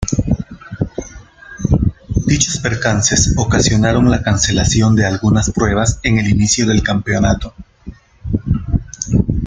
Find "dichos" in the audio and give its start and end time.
2.25-2.57